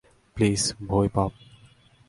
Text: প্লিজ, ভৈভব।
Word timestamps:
প্লিজ, 0.37 0.61
ভৈভব। 0.87 1.31